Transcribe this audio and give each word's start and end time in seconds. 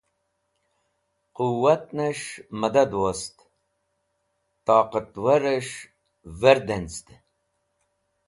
Qẽwatinẽs̃h 1.35 2.29
mẽdad 2.59 2.91
wost 3.01 3.35
toqatqarẽs̃h 4.65 5.77
verdẽnz̃ẽd. 6.39 7.07